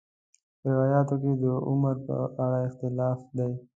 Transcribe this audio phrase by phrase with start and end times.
[0.59, 3.51] په روایاتو کې د عمر په اړه اختلاف دی.